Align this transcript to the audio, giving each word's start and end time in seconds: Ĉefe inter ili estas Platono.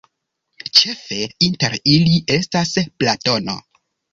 Ĉefe 0.79 1.19
inter 1.49 1.77
ili 1.97 2.17
estas 2.39 2.75
Platono. 3.03 3.61